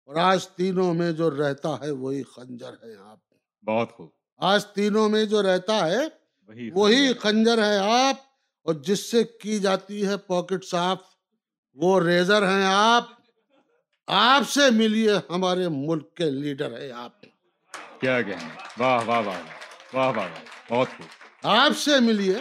اور 0.04 0.16
آج 0.16 0.48
تینوں 0.48 0.94
میں 0.94 1.12
جو 1.12 1.30
رہتا 1.30 1.76
ہے 1.80 1.90
وہی 1.90 2.22
خنجر 2.22 2.72
ہے 2.72 2.94
آپ۔ 2.98 3.18
بہت 3.64 3.92
خوب۔ 3.92 4.08
آج 4.36 4.66
تینوں 4.66 5.08
میں 5.08 5.24
جو 5.24 5.42
رہتا 5.42 5.90
ہے 5.90 6.04
وہی 6.48 6.70
وہی 6.70 7.12
خنجر 7.12 7.58
ہے 7.58 7.78
آپ 7.78 8.16
اور 8.62 8.74
جس 8.74 9.10
سے 9.10 9.24
کی 9.24 9.58
جاتی 9.58 10.06
ہے 10.06 10.16
پاکٹ 10.16 10.64
صاف 10.64 10.98
وہ 11.74 12.00
ریزر 12.00 12.42
ہیں 12.48 12.64
آپ۔ 12.66 13.04
آپ 14.06 14.50
سے 14.50 14.70
ملیے 14.70 15.12
ہمارے 15.30 15.68
ملک 15.68 16.14
کے 16.14 16.30
لیڈر 16.30 16.78
ہے 16.78 16.90
آپ۔ 16.90 17.20
کیا 18.00 18.22
کہنے 18.22 18.48
واہ 18.78 19.00
واہ 19.06 19.20
واہ 19.20 19.26
واہ 19.26 20.08
واہ 20.08 20.16
واہ 20.16 20.28
بہت 20.70 20.88
خوب۔ 20.96 21.06
آپ 21.42 21.76
سے 21.76 22.00
ملیے 22.00 22.34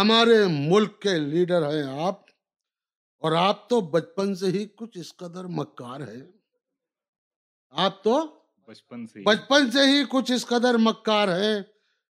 ہمارے 0.00 0.46
ملک 0.50 1.00
کے 1.02 1.18
لیڈر 1.18 1.62
ہیں 1.62 2.00
آپ 2.00 2.20
اور 3.18 3.32
آپ 3.32 3.68
تو 3.68 3.80
بچپن 3.80 4.34
سے 4.34 4.46
ہی 4.46 4.66
کچھ 4.76 4.98
اس 4.98 5.16
قدر 5.16 5.44
مکار 5.44 6.00
ہے 6.00 6.20
آپ 7.70 8.04
تو 8.04 8.20
بچپن 8.66 9.06
سے 9.06 9.22
بچپن 9.22 9.70
سے 9.70 9.78
ہی 9.78 10.04
کچھ 10.08 10.32
اس 10.32 10.46
قدر 10.46 10.74
مکار 10.78 11.28
ہے 11.28 11.62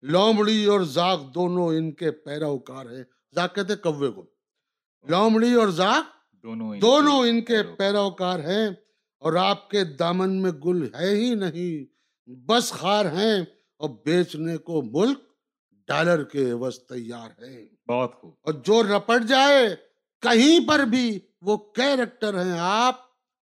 لومڑی 0.01 0.65
اور 0.65 0.81
زاغ 0.81 1.31
دونوں 1.31 1.67
ان 1.67 1.91
کے 1.91 2.11
پیروکار 2.11 2.85
ہے 2.85 3.03
زاغ 3.35 3.47
کہتے 3.55 3.75
کوے 3.75 4.11
کو۔ 4.11 4.25
لومڑی 5.07 5.53
اور 5.53 5.67
زاغ 5.67 6.01
دونوں 6.43 6.75
دونوں 6.75 7.19
ان 7.19 7.41
کے 7.41 7.63
پیروکار 7.63 8.39
ہیں 8.39 8.69
اور 9.19 9.33
آپ 9.33 9.69
کے 9.69 9.83
دامن 9.83 10.41
میں 10.41 10.51
گل 10.51 10.95
ہے 10.95 11.09
ہی 11.09 11.35
نہیں۔ 11.35 11.93
بس 12.27 12.71
خار 12.71 13.05
ہیں 13.05 13.41
اور 13.77 13.89
بیچنے 14.05 14.57
کو 14.57 14.81
ملک 14.81 15.19
ڈالر 15.87 16.23
کے 16.23 16.51
عوض 16.51 16.79
تیار 16.79 17.43
ہے 17.43 17.65
بہت 17.87 18.15
خوب۔ 18.15 18.33
اور 18.41 18.53
جو 18.53 18.83
رپٹ 18.83 19.27
جائے 19.27 19.75
کہیں 20.21 20.67
پر 20.67 20.79
بھی 20.79 21.19
وہ 21.41 21.57
کیریکٹر 21.57 22.43
ہیں۔ 22.43 22.59
آپ 22.59 22.95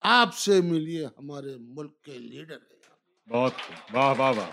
آپ 0.01 0.35
سے 0.35 0.61
ملیے 0.61 1.07
ہمارے 1.07 1.57
ملک 1.59 2.03
کے 2.03 2.19
لیڈر 2.19 2.57
ہیں۔ 2.57 3.29
بہت 3.29 3.53
خوب۔ 3.55 3.97
واہ 3.97 4.15
واہ 4.19 4.33
واہ 4.37 4.51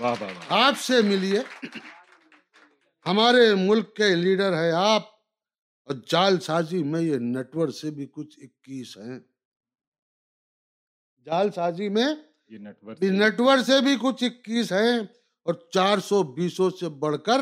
واہ 0.00 0.22
واہ 0.22 0.32
آپ 0.48 0.78
سے 0.78 1.02
ملیے 1.02 1.40
ہمارے 3.06 3.54
ملک 3.54 3.94
کے 3.96 4.14
لیڈر 4.14 4.52
ہے 4.52 4.70
آپ۔ 4.70 5.02
اور 5.84 5.94
جال 6.08 6.40
سازی 6.40 6.82
میں 6.82 7.00
یہ 7.00 7.16
نیٹورک 7.18 7.74
سے 7.74 7.90
بھی 7.90 8.06
کچھ 8.06 8.38
اکیس 8.42 8.96
ہیں۔ 8.96 9.20
جال 11.24 11.50
سازی 11.50 11.88
میں 11.88 12.06
یہ 12.48 12.58
نیٹ 12.58 12.84
ورک 12.84 13.02
نیٹورک 13.02 13.60
سے 13.66 13.80
بھی 13.80 13.96
کچھ 14.02 14.24
اکیس 14.24 14.72
ہیں۔ 14.72 14.98
اور 15.46 15.54
چار 15.54 15.98
سو 15.98 16.22
بیسوں 16.22 16.70
سے 16.70 16.88
بڑھ 16.88 17.16
کر 17.24 17.40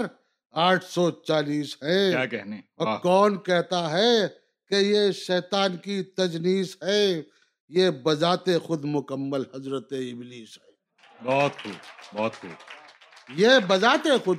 آٹھ 0.53 0.85
سو 0.85 1.11
چالیس 1.11 1.77
ہے۔ 1.83 2.11
کیا 2.11 2.27
کہنے؟ 2.27 2.57
اور 2.57 2.99
کون 2.99 3.43
کہتا 3.43 3.91
ہے 3.91 4.29
کہ 4.69 4.75
یہ 4.75 5.13
شیطان 5.13 5.77
کی 5.77 6.03
تجنیس 6.03 6.77
ہے؟ 6.83 7.23
یہ 7.69 7.91
بذات 7.91 8.45
خود 8.63 8.85
مکمل 8.85 9.43
حضرت 9.55 9.93
ابلیس 9.93 10.59
ہے۔ 10.59 10.71
بہت 11.25 11.63
خوب 11.63 11.73
بہت 12.15 12.35
خوب۔ 12.41 12.51
یہ 13.37 13.49
بذات 13.67 14.09
خود 14.25 14.39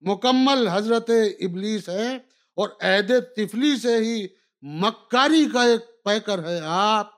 مکمل 0.00 0.68
حضرت 0.68 1.10
ابلیس 1.40 1.88
ہے 1.88 2.16
اور 2.56 2.68
عہد 2.80 3.12
تفلی 3.36 3.76
سے 3.76 3.96
ہی 3.96 4.26
مکاری 4.62 5.46
کا 5.52 5.64
ایک 5.64 6.02
پیکر 6.04 6.44
ہے۔ 6.44 6.60
آپ 6.62 7.10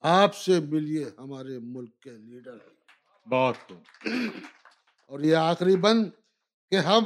آپ 0.00 0.36
سے 0.36 0.60
ملیے 0.60 1.04
ہمارے 1.18 1.58
ملک 1.58 2.00
کے 2.00 2.10
لیڈر۔ 2.10 2.56
بہت 3.28 3.54
خوب۔ 3.68 3.82
اور 5.08 5.20
یہ 5.20 5.36
آخری 5.36 5.76
بند 5.76 6.06
کہ 6.70 6.76
ہم 6.76 7.04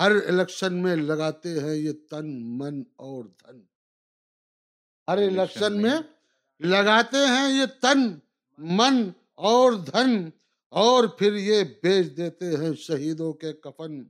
ہر 0.00 0.10
الیکشن 0.10 0.82
میں 0.82 0.96
لگاتے 0.96 1.60
ہیں 1.60 1.74
یہ 1.74 1.92
تن 2.10 2.58
من 2.58 2.82
اور 2.96 3.24
دھن۔ 3.24 3.60
ہر 5.08 5.18
الیکشن 5.18 5.82
میں۔ 5.82 5.94
لگاتے 6.60 7.16
ہیں 7.16 7.60
یہ 7.60 7.66
تن 7.80 8.18
من 8.58 9.10
اور 9.34 9.72
دھن۔ 9.72 10.28
اور 10.68 11.04
پھر 11.04 11.34
یہ 11.34 11.64
بیچ 11.82 12.16
دیتے 12.16 12.46
ہیں 12.46 12.74
شہیدوں 12.74 13.32
کے 13.32 13.52
کفن۔ 13.52 14.04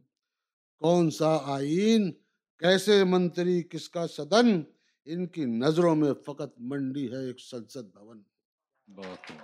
کون 0.79 1.11
سا 1.11 1.37
آئین؟ 1.45 2.13
کیسے 2.59 3.05
منتری؟ 3.05 3.63
کس 3.63 3.89
کا 3.89 4.07
سدن 4.07 4.63
ان 5.05 5.27
کی 5.27 5.45
نظروں 5.45 5.97
میں 5.97 6.13
فقط 6.27 6.55
منڈی 6.59 7.13
ہے 7.13 7.27
ایک 7.27 7.41
سنسد 7.41 7.95
بھون۔ 7.95 8.23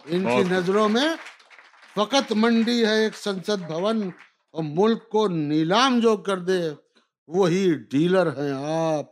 ان 0.04 0.24
کی 0.24 0.54
نظروں 0.54 0.88
میں 0.88 1.08
فقط 1.94 2.32
منڈی 2.32 2.86
ہے 2.86 3.04
ایک 3.04 3.16
سنسد 3.16 3.62
بھون 3.66 4.10
اور 4.50 4.62
ملک 4.66 5.08
کو 5.08 5.28
نیلام 5.28 6.00
جو 6.00 6.16
کر 6.16 6.38
دے 6.38 6.60
وہی 7.26 7.74
ڈیلر 7.90 8.26
ہیں 8.26 8.52
آپ۔ 8.88 9.06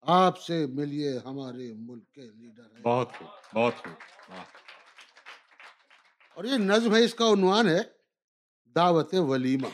آپ 0.00 0.40
سے 0.40 0.66
ملیے 0.66 1.18
ہمارے 1.18 1.72
ملک 1.76 2.12
کے 2.12 2.20
لیڈر 2.20 2.76
ہیں۔ 2.76 2.82
بہت 2.82 3.12
خوب 3.18 3.28
بہت 3.54 3.74
خوب 3.76 3.92
اور 6.34 6.44
یہ 6.44 6.56
نظم 6.58 6.94
ہے 6.96 7.04
اس 7.04 7.14
کا 7.14 7.28
عنوان 7.28 7.68
ہے 7.68 7.80
دعوت 8.64 9.14
ولیمہ۔ 9.14 9.68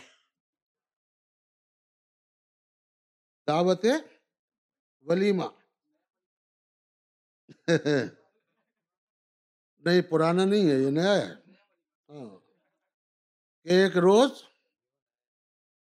دعوت 3.47 3.87
ولیمہ۔ 5.01 5.45
نہیں 9.79 10.01
پرانا 10.11 10.45
نہیں 10.45 10.71
ہے 10.71 10.75
یہ 10.75 10.91
نیا 10.91 11.15
ہے۔ 11.15 11.33
ہاں۔ 12.09 12.38
ایک 13.69 13.97
روز 13.97 14.31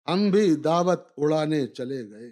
ہم 0.08 0.30
بھی 0.30 0.56
دعوت 0.56 1.00
اڑانے 1.16 1.66
چلے 1.66 2.10
گئے۔ 2.10 2.30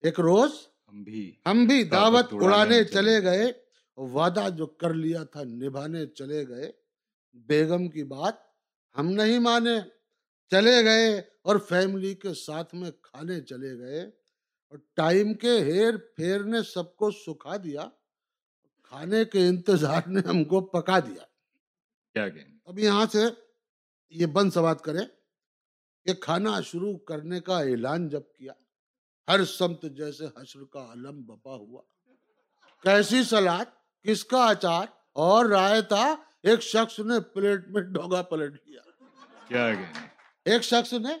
ایک 0.00 0.20
روز 0.20 0.50
ہم 0.88 1.02
بھی 1.02 1.36
ہم 1.46 1.64
بھی 1.64 1.84
دعوت 1.84 2.26
اڑانے 2.32 2.84
چلے 2.84 3.22
گئے۔ 3.22 3.52
وعدہ 3.96 4.48
جو 4.58 4.66
کر 4.66 4.94
لیا 4.94 5.24
تھا 5.24 5.42
نبھانے 5.44 6.06
چلے 6.06 6.48
گئے۔ 6.48 6.72
بیگم 7.32 7.88
کی 7.88 8.04
بات 8.04 8.34
ہم 8.98 9.08
نہیں 9.08 9.38
مانے۔ 9.38 9.80
چلے 10.50 10.84
گئے 10.84 11.20
اور 11.42 11.56
فیملی 11.56 12.14
کے 12.14 12.34
ساتھ 12.34 12.74
میں 12.74 12.90
کھانے 13.02 13.40
چلے 13.40 13.78
گئے۔ 13.78 14.00
اور 14.68 14.78
ٹائم 14.94 15.34
کے 15.34 15.58
ہیر 15.60 15.96
پھیر 15.96 16.40
نے 16.40 16.62
سب 16.62 16.96
کو 16.96 17.10
سکھا 17.10 17.56
دیا۔ 17.56 17.88
کھانے 18.82 19.24
کے 19.24 19.48
انتظار 19.48 20.00
نے 20.06 20.20
ہم 20.20 20.44
کو 20.44 20.60
پکا 20.60 20.98
دیا۔ 20.98 21.22
کیا 22.12 22.28
کہنے 22.28 22.58
اب 22.64 22.78
یہاں 22.78 23.06
سے 23.12 23.47
یہ 24.10 24.26
بند 24.26 24.50
سوات 24.50 24.82
کرے 24.82 24.98
کہ 26.04 26.14
کھانا 26.14 26.60
شروع 26.60 26.98
کرنے 26.98 27.40
کا 27.40 27.58
اعلان 27.58 28.08
جب 28.08 28.20
کیا 28.38 28.52
ہر 29.28 29.44
سمت 29.44 29.82
جیسے 29.82 30.24
حشر 30.24 30.64
کا 30.64 30.92
علم 30.92 31.22
بپا 31.22 31.54
ہوا۔ 31.54 31.82
کیسی 32.82 33.22
سلاد 33.22 33.64
کس 34.02 34.24
کا 34.24 34.46
اچار 34.46 34.86
اور 35.12 35.44
رائتا 35.46 36.14
ایک 36.42 36.60
شخص 36.62 36.98
نے 36.98 37.20
پلیٹ 37.20 37.68
میں 37.68 37.82
ڈونگا 37.82 38.22
پلٹ 38.22 38.52
لیا۔ 38.66 38.80
کیا 39.48 39.66
ایک 40.44 40.62
شخص 40.62 40.92
نے 40.92 41.16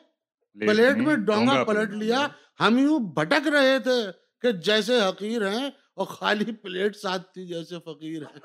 پلیٹ 0.66 0.96
میں 0.96 1.16
ڈونگا 1.16 1.64
پلٹ 1.64 1.90
لیا۔ 1.90 2.26
ہم 2.60 2.78
یوں 2.78 2.98
بھٹک 2.98 3.48
رہے 3.48 3.78
تھے 3.78 4.10
کہ 4.40 4.52
جیسے 4.52 5.00
حقیر 5.00 5.48
ہیں 5.48 5.66
اور 5.94 6.06
خالی 6.06 6.52
پلیٹ 6.52 6.96
ساتھ 6.96 7.34
تھی 7.34 7.46
جیسے 7.46 7.76
فقیر 7.78 8.22
ہیں۔ 8.22 8.40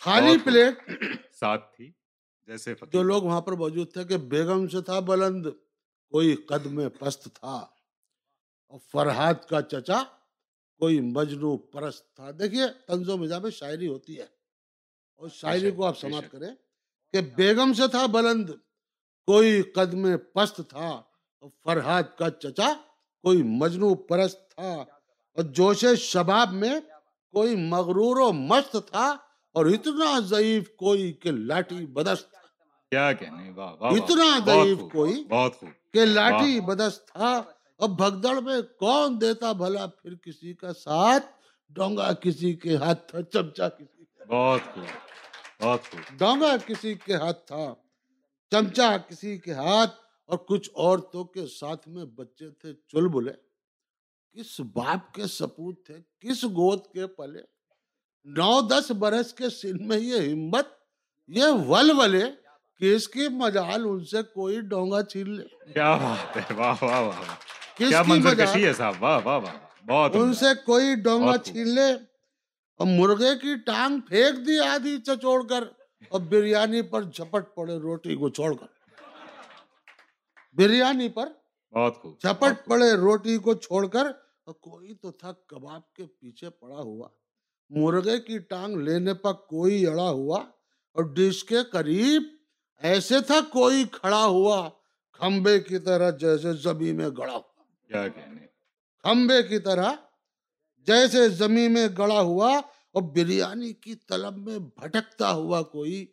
خالی 0.00 0.36
پلیٹ 0.44 0.90
ساتھ 1.34 1.76
تھی۔ 1.76 1.92
جیسے 2.46 2.74
جو 2.92 3.02
لوگ 3.02 3.22
وہاں 3.22 3.40
پر 3.40 3.52
موجود 3.52 3.92
تھے 3.92 4.04
کہ 4.04 4.16
بیگم 4.16 4.68
سے 4.68 4.82
تھا 4.82 4.98
بلند 5.00 5.46
کوئی 6.10 6.36
قد 6.36 6.66
میں 6.66 6.88
پست 6.88 7.24
تھا۔ 7.24 7.66
اور 8.68 8.78
فرحاد 8.92 9.34
کا 9.48 9.62
چچا 9.62 10.02
کوئی 10.78 11.00
مجنو 11.00 11.56
پرست 11.56 12.16
تھا۔ 12.16 12.30
دیکھیے 12.30 12.62
طنز 12.86 13.08
و 13.08 13.16
مزاح 13.16 13.38
میں 13.38 13.50
شاعری 13.50 13.88
ہوتی 13.88 14.18
ہے۔ 14.18 14.26
اور 15.16 15.28
شاعری 15.28 15.70
کو 15.70 15.84
آپ 15.86 15.98
سماعت۔ 15.98 16.24
کریں 16.32 16.54
کہ 17.12 17.20
بیگم 17.20 17.72
سے 17.72 17.88
تھا 17.88 18.06
بلند 18.06 18.50
کوئی 19.26 19.62
قد 19.62 19.94
میں 19.94 20.16
پست 20.16 20.60
تھا۔ 20.68 20.88
اور 21.40 21.50
فرحاد 21.64 22.02
کا 22.18 22.30
چچا 22.30 22.72
کوئی 23.22 23.42
مجنو 23.42 23.94
پرست 23.94 24.50
تھا۔ 24.50 24.72
اور 25.34 25.42
جوش 25.42 25.84
شباب 25.98 26.52
میں 26.52 26.80
کوئی 27.32 27.56
مغرور 27.56 28.16
و 28.16 28.32
مست 28.32 28.76
تھا۔ 28.86 29.16
اور 29.54 29.66
اتنا 29.66 30.20
ضعیف 30.20 30.70
کوئی 30.76 31.12
کہ 31.12 31.30
لاٹھی 31.30 31.86
بدست 31.86 32.30
کیا 32.90 33.12
کہنے 33.12 33.50
واہ 33.50 33.74
واہ 33.80 33.92
اتنا 33.92 34.38
ضعیف 34.46 34.78
کوئی 34.92 35.24
بہت 35.24 35.56
خوب 35.60 35.92
کہ 35.92 36.04
لاٹھی 36.04 36.60
بدست 36.60 37.06
تھا۔ 37.08 37.42
اب 37.78 37.90
بھگدڑ 37.96 38.40
میں 38.40 38.62
کون 38.78 39.20
دیتا 39.20 39.52
بھلا؟ 39.52 39.86
پھر 39.86 40.14
کسی 40.14 40.54
کا 40.54 40.72
ساتھ 40.72 41.26
ڈونگا 41.68 42.12
کسی 42.12 42.54
کے 42.54 42.76
ہاتھ 42.76 43.10
تھا 43.10 43.22
چمچا 43.22 43.68
کسی 43.68 44.04
کا 44.04 44.24
بہت 44.24 44.74
خوب 44.74 44.84
بہت 45.62 45.80
خوب۔ 45.90 46.18
ڈونگا 46.18 46.56
کسی 46.66 46.94
کے 46.94 47.14
ہاتھ 47.14 47.46
تھا 47.46 47.74
چمچا 48.50 48.96
کسی 49.08 49.38
کے 49.38 49.52
ہاتھ۔ 49.52 49.94
اور 50.26 50.38
کچھ 50.38 50.70
عورتوں 50.74 51.24
کے 51.24 51.46
ساتھ 51.46 51.88
میں 51.88 52.04
بچے 52.04 52.50
تھے 52.50 52.74
چلبلے۔ 52.74 53.32
کس 54.32 54.60
باپ 54.60 55.14
کے 55.14 55.26
سپوت 55.26 55.86
تھے 55.86 55.96
کس 56.20 56.44
گود 56.44 56.86
کے 56.92 57.06
پلے؟ 57.06 57.53
نو 58.24 58.60
دس 58.60 58.90
برس 58.90 59.32
کے 59.32 59.50
سن 59.50 59.88
میں 59.88 59.98
یہ 59.98 60.32
ہمت 60.32 60.68
یہ 61.26 61.44
ولولے 61.44 62.24
کہ 62.78 62.94
اس 62.94 63.08
کی 63.08 63.28
مجال 63.28 63.84
ان 63.84 64.04
سے 64.04 64.22
کوئی 64.22 64.60
ڈونگا 64.60 65.02
چھین 65.02 65.30
لے؟ 65.30 65.72
کیا 65.72 65.94
بات 65.96 66.36
ہے 66.36 66.54
واہ 66.56 66.74
واہ 66.82 67.00
واہ 67.00 67.34
کیا 67.76 68.02
منظر 68.02 68.34
کشی 68.34 68.66
ہے 68.66 68.72
صاحب؟ 68.72 69.02
واہ 69.02 69.20
واہ 69.24 69.38
واہ 69.38 69.86
بہت 69.86 70.10
ان 70.14 70.34
سے 70.34 70.46
کوئی 70.66 70.94
ڈونگا 70.94 71.36
چھین 71.36 71.68
لے۔ 71.68 71.92
اور 72.78 72.86
مرغے 72.86 73.38
کی 73.42 73.54
ٹانگ 73.66 74.00
پھینک 74.00 74.46
دی 74.46 74.58
آدھی 74.58 74.98
چچوڑ 74.98 75.46
کر۔ 75.46 75.64
اور 76.08 76.20
بریانی 76.20 76.82
پر 76.82 77.02
جھپٹ 77.02 77.54
پڑے 77.54 77.78
روٹی 77.78 78.16
کو 78.16 78.28
چھوڑ 78.28 78.54
کر۔ 78.54 78.66
بریانی 80.52 81.08
پر 81.08 81.28
بہت 81.72 81.94
جھپٹ 82.20 82.66
پڑے 82.66 82.92
روٹی 82.92 83.38
کو 83.38 83.54
چھوڑ 83.54 83.86
کر۔ 83.86 84.06
اور 84.44 84.54
کوئی 84.54 84.94
تو 84.94 85.10
تھا 85.12 85.32
کباب 85.32 85.92
کے 85.92 86.06
پیچھے 86.06 86.50
پڑا 86.50 86.76
ہوا۔ 86.76 87.08
مرغے 87.70 88.20
کی 88.20 88.38
ٹانگ 88.38 88.76
لینے 88.76 89.14
پر 89.14 89.32
کوئی 89.32 89.86
اڑا 89.86 90.10
ہوا 90.10 90.38
اور 90.92 91.04
ڈش 91.04 91.44
کے 91.44 91.62
قریب 91.72 92.22
ایسے 92.78 93.20
تھا 93.20 93.40
کوئی 93.52 93.84
کھڑا 93.92 94.24
ہوا 94.24 94.70
کھمبے 95.12 95.60
کی 95.60 95.78
طرح 95.78 96.10
جیسے 96.10 96.52
زمین 96.52 96.96
میں 96.96 97.08
گڑا 97.08 97.32
ہوا۔ 97.32 98.06
کھمبے 99.02 99.42
کی 99.42 99.58
طرح 99.58 99.92
جیسے 100.76 101.28
زمین 101.28 101.74
میں 101.74 101.88
گڑا 101.98 102.20
ہوا 102.20 102.58
اور 102.92 103.02
بریانی 103.02 103.72
کی 103.72 103.94
طلب 103.94 104.36
میں 104.36 104.58
بھٹکتا 104.58 105.30
ہوا 105.32 105.62
کوئی 105.62 106.06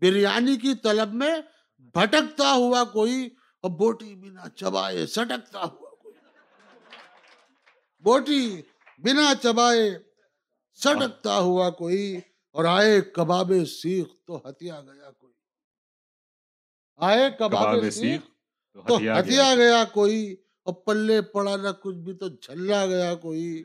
بریانی 0.00 0.56
کی 0.56 0.74
طلب 0.74 1.14
میں 1.14 1.34
بھٹکتا 1.78 2.52
ہوا 2.52 2.84
کوئی 2.84 3.28
اور 3.60 3.70
بوٹی 3.70 4.14
بنا 4.14 4.48
چبائے 4.48 5.06
سٹکتا 5.06 5.58
ہوا 5.58 5.90
کوئی۔ 5.90 6.14
بوٹی 8.00 8.62
بنا 8.98 9.32
چبائے 9.42 9.98
سڑکتا 10.82 11.38
ہوا 11.38 11.70
کوئی 11.70 12.20
اور 12.50 12.64
آئے 12.64 13.00
کباب 13.00 13.52
سیخ 13.82 14.06
تو 14.26 14.42
ہتیا 14.48 14.80
گیا 14.80 15.10
کوئی۔ 15.10 15.32
آئے 16.96 17.30
کباب 17.38 17.74
سیخ 17.92 18.20
تو 18.72 18.96
ہتیا 18.96 19.54
گیا۔ 19.54 19.84
کوئی 19.84 20.36
اور 20.62 20.74
پلے 20.74 21.22
پڑا 21.22 21.56
نہ 21.56 21.68
کچھ 21.68 21.96
بھی 21.96 22.12
تو 22.14 22.28
جھلا 22.28 22.86
گیا 22.86 23.14
کوئی۔ 23.14 23.62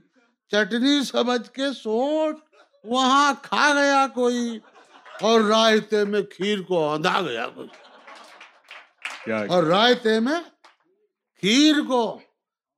چٹنی 0.48 1.04
سمجھ 1.04 1.50
کے 1.50 1.74
سوٹ 1.74 2.36
وہاں 2.84 3.34
کھا 3.42 3.74
گیا 3.74 4.08
کوئی 4.14 4.60
اور 5.22 5.42
رائتے 5.42 6.06
میں 6.06 6.22
کھیر 6.22 6.62
کو 6.62 6.96
ہندا 6.96 7.22
گیا 7.22 7.48
کوئی۔ 7.48 7.68
اور 9.48 9.64
رائتے 9.64 10.20
میں 10.20 10.40
کھیر 11.40 11.76
کو 11.88 12.20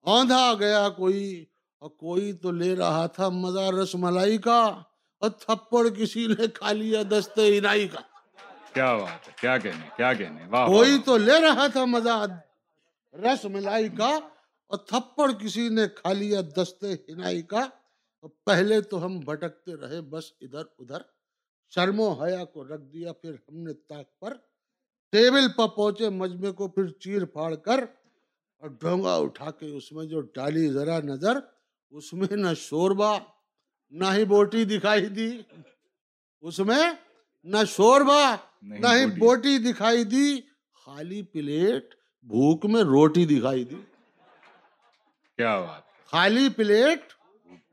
آندھا 0.01 0.53
گیا 0.59 0.89
کوئی۔ 0.89 1.45
اور 1.83 1.91
کوئی 1.91 2.33
تو 2.33 2.51
لے 2.51 2.75
رہا 2.75 3.07
تھا 3.07 3.29
مزہ 3.29 3.59
رس 3.59 3.95
ملائی 3.95 4.37
کا 4.37 4.81
اور 5.19 5.29
تھپڑ 5.29 5.89
کسی 5.89 6.27
نے 6.27 6.47
کھا 6.53 6.71
لیا 6.71 7.01
دستے 7.09 7.57
ہنائی 7.57 7.87
کا۔ 7.87 7.99
کیا 8.73 8.97
بات 8.97 9.27
ہے؟ 9.27 9.33
کیا 9.41 9.57
کہنے؟ 9.57 9.89
کیا 9.97 10.13
کہنے؟ 10.13 10.45
کوئی 10.49 10.97
تو 11.05 11.17
لے 11.17 11.39
رہا 11.41 11.67
تھا 11.67 11.85
مزہ 11.85 12.25
رس 13.13 13.45
ملائی 13.45 13.89
کا 13.89 14.19
اور 14.67 14.77
تھپڑ 14.77 15.31
کسی 15.31 15.69
نے 15.69 15.87
کھا 15.87 16.13
لیا 16.13 16.41
دستے 16.41 16.93
ہنائی 16.93 17.41
کا۔ 17.41 17.67
پہلے 18.45 18.81
تو 18.81 19.05
ہم 19.05 19.19
بھٹکتے 19.19 19.75
رہے 19.75 20.01
بس 20.01 20.31
ادھر 20.41 20.63
ادھر۔ 20.79 21.01
شرم 21.69 21.99
و 21.99 22.11
حیا 22.11 22.45
کو 22.45 22.63
رکھ 22.63 22.81
دیا 22.81 23.13
پھر 23.13 23.33
ہم 23.33 23.57
نے 23.57 23.73
تاک 23.73 24.19
پر 24.19 24.33
ٹیبل 25.11 25.51
پر 25.51 25.67
پہنچے 25.67 26.09
مجمے 26.09 26.51
کو 26.51 26.67
پھر 26.67 26.87
چیر 26.87 27.25
پھاڑ 27.25 27.55
کر 27.55 27.79
اور 28.57 28.69
ڈھونگا 28.69 29.15
اٹھا 29.15 29.51
کے 29.51 29.65
اس 29.77 29.91
میں 29.91 30.05
جو 30.05 30.21
ڈالی 30.21 30.67
ذرا 30.67 30.99
نظر 30.99 31.39
اس 31.93 32.13
میں 32.13 32.27
نہ 32.31 32.47
شوربہ 32.57 33.19
نہ 33.89 34.05
ہی 34.13 34.25
بوٹی 34.25 34.65
دکھائی 34.65 35.05
دی۔ 35.05 35.41
اس 36.41 36.59
میں 36.59 36.91
نہ 37.43 37.57
شوربہ 37.67 38.35
نہ 38.61 38.87
ہی 38.87 39.05
بوٹی۔ 39.05 39.57
دکھائی 39.57 40.03
دی۔ 40.03 40.41
خالی 40.85 41.21
پلیٹ 41.21 41.95
بھوک 42.21 42.65
میں 42.65 42.83
روٹی 42.83 43.25
دکھائی 43.25 43.63
دی۔ 43.63 43.75
کیا 45.35 45.59
بات۔ 45.59 46.05
خالی 46.05 46.49
پلیٹ 46.49 47.13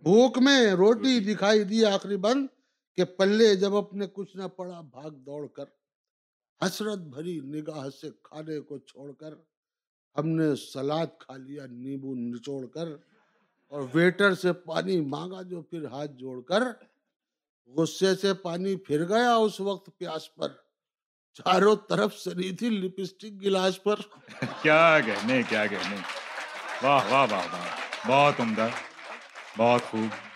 بھوک 0.02 0.38
میں 0.38 0.72
روٹی 0.72 1.34
دکھائی 1.34 1.64
دی 1.64 1.84
آخری 1.84 2.16
بند 2.16 2.46
کہ 2.96 3.04
پلے 3.04 3.54
جب 3.54 3.76
اپنے 3.76 4.06
کچھ 4.06 4.36
نہ 4.36 4.42
پڑا 4.42 4.80
بھاگ 4.80 5.10
دوڑ 5.10 5.46
کر۔ 5.46 5.64
حسرت 6.66 6.98
بھری 6.98 7.40
نگاہ 7.40 7.88
سے 7.88 8.10
کھانے 8.22 8.60
کو 8.60 8.78
چھوڑ 8.78 9.12
کر 9.12 9.34
ہم 10.18 10.28
نے 10.28 10.56
سلاد 10.56 11.06
کھا 11.18 11.36
لیا 11.36 11.66
نیبو 11.66 12.14
نچوڑ 12.14 12.66
کر۔ 12.66 13.09
اور 13.70 13.82
ویٹر 13.94 14.34
سے 14.34 14.52
پانی 14.52 15.00
مانگا 15.00 15.42
جو 15.42 15.62
پھر 15.62 15.84
ہاتھ 15.84 16.10
جوڑ 16.10 16.42
کر 16.42 16.62
غصے 17.66 18.14
سے 18.14 18.34
پانی 18.34 18.76
پھر 18.76 19.08
گیا 19.08 19.34
اس 19.34 19.60
وقت 19.60 19.90
پیاس 19.98 20.34
پر۔ 20.34 20.48
چاروں 21.32 21.76
طرف 21.76 22.18
سنی 22.18 22.50
تھی، 22.56 22.70
لپسٹک 22.70 23.42
گلاس 23.42 23.82
پر۔ 23.82 23.96
کیا 24.62 24.98
کہنے 25.06 25.42
کیا 25.48 25.66
کہنے 25.66 25.96
واہ 26.82 27.12
واہ 27.12 27.26
واہ 27.30 27.46
واہ۔ 27.52 27.80
بہت 28.06 28.40
عمدہ، 28.40 28.68
بہت 29.56 29.90
خوب۔ 29.90 30.29